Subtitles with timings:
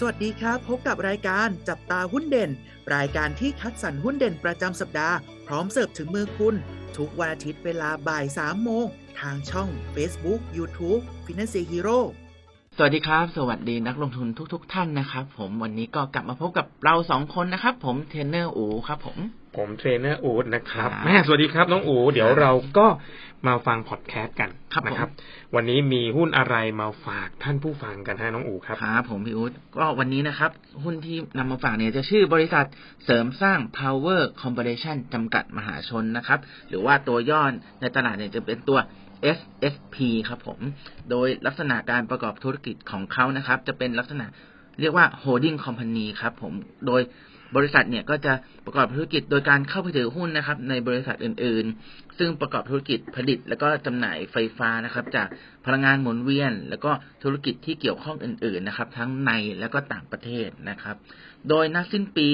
[0.00, 2.50] สวัสดีครับ พบกับรายการจับตาหุ้นเด่น
[2.94, 6.54] รายการที่คัดสรรหุ้นเด่นประจำสัปดาห์ พร้อมเสิร์ฟถึงมือคุณ
[6.96, 8.86] ทุกวันอาทิตย์เวลาบ่าย3โมง
[9.20, 11.98] ทางช่อง Facebook YouTube Finance Hero
[12.78, 19.18] สวัสดีครับ สวัสดีนักลงทุนทุกๆท่านนะครับ ผมวันนี้ก็กลับมาพบกับเราสองคนนะครับ ผมเทรนเนอร์อูครับ ผม
[19.56, 22.86] ผมเทรนเนอร์อูดนะครับครับแม่สวัสดีครับน้องอูเดี๋ยวเราก็
[23.46, 25.12] มาฟังพอดแคสต์กันครับนะครับผ
[25.50, 30.50] มวันนี้มีหุ้นอะไรมาฝากท่านผู้ฟังกันฮะน้องอูครับครับผมพี่อุ๊ดก็วันนี้นะครับ
[30.84, 32.66] หุ้นที่นำมาฝากเนี่ยจะชื่อบริษัท
[33.04, 37.42] เสริมสร้าง Power Corporation จำกัดมหาชนนะครับ หรือว่าตัวย่อ
[37.80, 38.78] ในตลาดเนี่ยจะเป็นตัว
[39.38, 39.96] SSP
[40.28, 40.60] ครับผม
[41.10, 44.26] โดยลักษณะการประกอบธุรกิจของเขานะครับ จะเป็นลักษณะ
[44.80, 46.52] เรียกว่า holding company ครับผม
[46.86, 47.02] โดย
[47.56, 48.32] บริษัทเนี่ยก็จะ
[48.64, 55.28] ประกอบธุรกิจโดยการเข้าไปถือหุ้นนะครับ ในบริษัทอื่นๆ ซึ่งประกอบธุรกิจผลิต แล้วก็จำหน่ายไฟฟ้านะครับ จาก
[55.66, 56.90] พลังงานหมุนเวียน แล้วก็
[57.22, 60.96] ธุรกิจที่เกี่ยวข้องอื่นๆนะครับ ทั้งในและก็ต่างประเทศนะครับ
[61.48, 62.28] โดยนัดสิ้นปี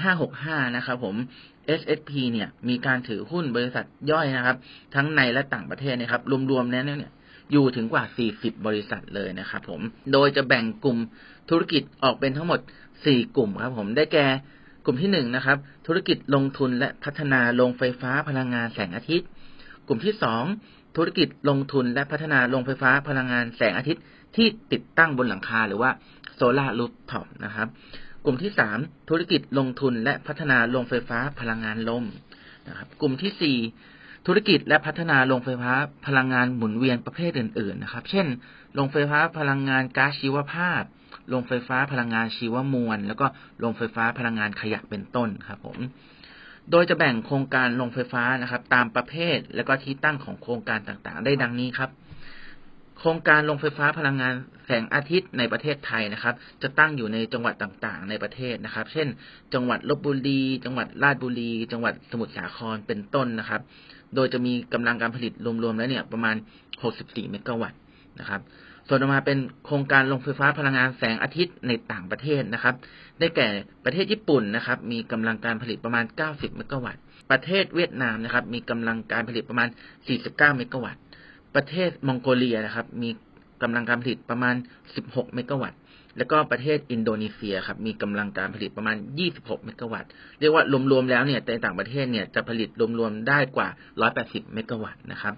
[0.00, 1.16] 2565 นะครับผม
[1.80, 4.56] SSP เนี่ยมีการถือหุ้นบริษัทย่อยนะครับ
[4.94, 7.12] ทั้งในและต่างประเทศนะครับรวมๆแล้วเนี่ย
[7.52, 9.80] อยู่ถึงกว่า 40 บริษัทเลยนะครับผม
[10.12, 10.98] โดยจะแบ่งกลุ่ม
[11.50, 12.60] ธุรกิจออกเป็นทั้งหมด
[12.98, 14.26] 4 กลุ่มครับผม ได้แก่
[14.84, 19.28] กลุ่มที่1นะครับ ธุรกิจลงทุนและพัฒนาโรงไฟฟ้าพลังงานแสงอาทิตย์
[19.88, 20.14] กลุ่มที่
[20.56, 24.02] 2 ธุรกิจลงทุนและพัฒนาโรงไฟฟ้าพลังงานแสงอาทิตย์
[24.36, 25.90] ที่ติดตั้งบนหลังคาหรือว่า
[26.34, 27.68] โซลาร์รูฟท็อปนะครับ
[28.24, 32.04] กลุ่มที่ 3 ธุรกิจลงทุนและพัฒนาโรงไฟฟ้าพลังงานลม
[32.68, 33.95] นะครับ กลุ่มที่ 4
[34.26, 35.72] ธุรกิจและพัฒนาโรงไฟฟ้า
[36.06, 38.26] พลังงานหมุนเวียนประเภทอื่น ๆ นะครับ เช่น
[38.74, 40.82] โรงไฟฟ้าพลังงานก๊าซชีวภาพ
[41.28, 43.26] โรงไฟฟ้าพลังงานชีวมวล แล้วก็
[43.60, 45.78] โรงไฟฟ้าพลังงานขยะเป็นต้นครับผม
[46.70, 51.90] โดยจะแบ่งโครงการโรงไฟฟ้านะครับ ตามประเภทและก็ที่ตั้งของโครงการต่างๆ ได้ดังนี้ครับ
[52.98, 54.34] โครงการโรงไฟฟ้าพลังงาน
[54.66, 59.08] แสงอาทิตย์ในประเทศไทยนะครับ จะตั้งอยู่ในจังหวัดต่างๆ ในประเทศนะครับ เช่น
[59.54, 63.60] จังหวัดลบบุรี จังหวัดราชบุรี จังหวัดสมุทรสาครเป็นต้นนะครับ
[64.14, 66.36] โดยจะมีกำลังการผลิตรวมๆแล้วเนี่ยประมาณ
[66.82, 67.78] 64 เมกะวัตต์
[68.20, 68.40] นะครับ
[68.88, 72.74] ส่วนต่อมาเป็นโครงการโรงไฟฟ้าพลังงานแสงอาทิตย์ในต่างประเทศนะครับ
[73.18, 73.46] ได้แก่
[73.84, 79.68] ประเทศญี่ปุ่นนะครับ มีกำลังการผลิตประมาณ 90 เมกะวัตต์ ประเทศเวียดนามนะครับ มีกำลังการผลิตประมาณ
[80.12, 81.00] 49 เมกะวัตต์
[81.56, 83.10] ประเทศมองโกเลียนะครับ มี
[83.62, 84.54] กำลังการผลิตประมาณ
[84.94, 85.78] 16 เมกะวัตต์
[86.16, 88.96] แล้วก็ประเทศอินโดนีเซียครับ มีกำลังการผลิตประมาณ
[89.30, 92.68] 26 เมกะวัตต์ เรียกว่ารวมๆแล้วเนี่ยในต่างประเทศเนี่ยจะผลิต
[92.98, 93.68] รวมๆได้กว่า
[94.10, 95.34] 180 เมกะวัตต์นะครับ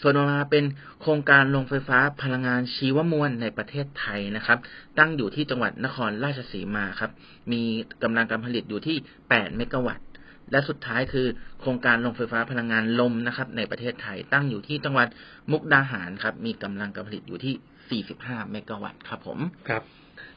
[0.00, 0.64] ส่วนมาเป็น
[1.00, 4.58] โครงการโรงไฟฟ้าพลังงานชีวมวลในประเทศไทยนะครับ
[4.98, 7.10] ตั้งอยู่ที่จังหวัดนครราชสีมาครับ
[7.52, 7.62] มี
[8.02, 8.96] กำลังการผลิตอยู่ที่
[9.28, 10.06] 8 เมกะวัตต์
[10.52, 11.26] และสุดท้ายคือ
[11.60, 15.08] โครงการโรงไฟฟ้าพลังงานลมนะครับ ในประเทศไทยตั้งอยู่ที่จังหวัด
[15.50, 19.82] มุกดาหารครับ มีกำลังการผลิตอยู่ที่ 45 เมกะวัตต์ครับผมครับ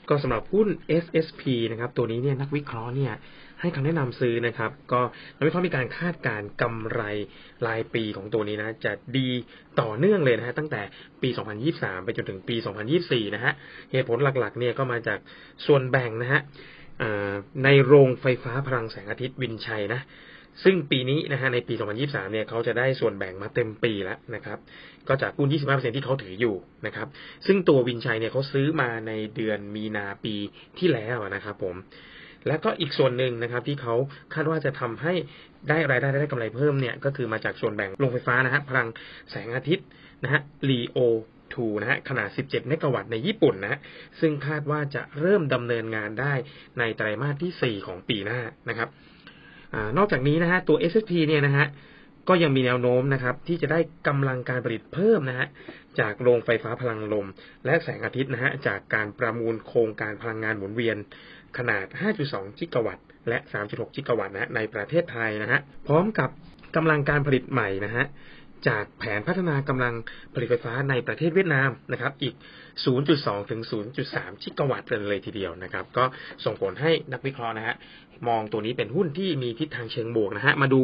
[0.10, 0.68] ก็สำหรับหุ้น
[1.04, 3.14] SSP นะครับ ตัวนี้เนี่ยนักวิเคราะห์เนี่ย
[3.62, 5.02] ให้คำแนะนำซื้อนะครับ ก็
[5.38, 7.02] นักวิเคราะห์มีการคาดการกำไร
[7.68, 9.30] รายปีของตัวนี้นะ จะดี
[9.82, 10.82] ต่อเนื่องเลยนะฮะตั้งแต่
[11.22, 11.30] ปี
[11.68, 12.56] 2023 ไปจนถึงปี
[12.96, 13.54] 2024 นะฮะ
[13.92, 15.20] เหตุผลหลักๆเนี่ยก็มาจาก
[15.66, 16.42] ส่วนแบ่งนะฮะ
[17.64, 20.02] ในโรงไฟฟ้าพลังแสงอาทิตย์วินชัยนะ
[20.64, 21.74] ซึ่งปีนี้นะฮะในปี
[22.04, 24.58] 2023 เนี่ยเขาจะได้ส่วนแบ่งมาเต็มปีแล้วนะครับ
[25.08, 26.56] ก็จากหุ้น25%ที่เขาถืออยู่
[26.86, 27.08] นะครับ
[27.48, 30.36] ซึ่งตัววินชัยเนี่ยเขาซื้อมาในเดือนมีนาปี
[30.80, 31.76] ที่แล้วนะครับผม
[32.48, 33.96] แล้วก็อีกส่วนหนึ่งนะครับที่เขา
[34.34, 35.14] คาดว่าจะทำให้
[35.70, 38.88] ได้รายได้ได้กำไรเพิ่มเนี่ยก็คือมาจากส่วนแบ่งโรงไฟฟ้านะฮะพลัง
[39.32, 39.86] แสงอาทิตย์
[40.24, 41.00] นะฮะ Leo
[41.54, 43.80] 2นะฮะขนาด 17 เมกะวัตต์ในญี่ปุ่นนะฮะ
[44.20, 46.34] ซึ่งคาดว่าจะเริ่มดำเนินงานได้
[46.80, 48.40] ในไตรมาสที่ 4 ของปีหน้า
[48.70, 48.90] นะครับ
[49.74, 51.68] อนอกจากนี้นะฮะตัว SSP เนี่ยนะฮะ
[52.30, 55.48] ก็ยังมีแนวโน้มนะครับที่จะได้กำลังการผลิตเพิ่มนะฮะ
[56.00, 57.28] จากโรงไฟฟ้าพลังลม
[57.66, 60.98] และแสงอาทิตย์นะฮะจากการประมูลโครงการพลังงานหมุนเวียน
[61.58, 61.86] ขนาด
[62.22, 66.30] 5.2จิกะวัตต์ และ 3.6จิกะวัตต์นะฮะในประเทศไทยนะฮะพร้อมกับ
[66.76, 68.06] กำลังการผลิตใหม่นะฮะ
[68.68, 69.94] จากแผนพัฒนากำลัง
[70.34, 72.36] ผลิตไฟฟ้าในประเทศเวียดนามนะครับ อีก
[72.92, 73.62] 0.2 ถึง
[74.02, 76.06] 0.3จิกะวัตต์เลยทีเดียวนะครับ ก็
[76.46, 77.76] ส่งผลให้นักวิเคราะห์นะฮะ
[78.28, 80.80] มองตัวนี้เป็นหุ้นที่มีทิศทางเชิงบวกนะฮะ มาดู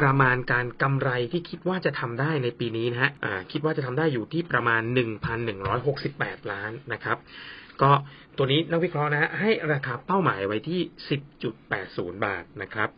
[0.00, 3.10] ประมาณการกำไรที่คิดว่าจะทำได้ในปีนี้นะฮะ
[3.52, 4.82] คิดว่าจะทำได้อยู่ที่ประมาณ
[5.66, 7.18] 1,168 ล้านนะครับ
[7.82, 7.92] ก็
[8.36, 10.80] ตัวนี้นักวิเคราะห์นะฮะให้ราคาเป้าหมายไว้ที่
[11.52, 12.88] 10.80 บาทนะครับ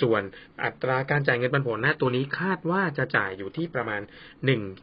[0.00, 0.22] ส่วน
[0.64, 4.00] อัตราการจ่ายเงินปันผลนะตัวนี้คาดว่าจะจ่ายอยู่ที่ประมาณ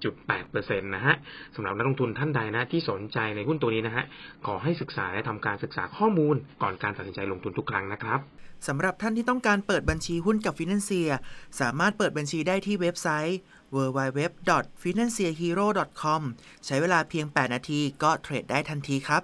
[0.03, 1.15] 1.8%นะฮะ
[1.55, 4.03] สำหรับนักลงทุนท่านใดนะที่สนใจในหุ้นตัวนี้นะฮะ
[4.45, 8.19] ขอให้ศึกษาและทำการศึกษาข้อมูลก่อนการตัดสินใจลงทุนทุกครั้งนะครับ
[8.67, 11.09] สำหรับท่านที่ต้องการเปิดบัญชีหุ้นกับ Financier
[11.59, 13.37] สามารถเปิดบัญชีได้ที่เว็บไซต์
[13.75, 16.21] www.financierhero.com
[16.65, 19.23] ใช้เวลาเพียง 8 นาทีก็เทรดได้ทันทีครับ